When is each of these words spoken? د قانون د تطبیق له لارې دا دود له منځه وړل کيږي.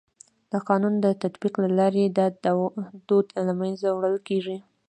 د 0.51 0.53
قانون 0.67 0.93
د 0.99 1.05
تطبیق 1.21 1.53
له 1.63 1.69
لارې 1.79 2.03
دا 2.17 2.25
دود 3.07 3.25
له 3.47 3.53
منځه 3.61 3.87
وړل 3.91 4.17
کيږي. 4.27 4.57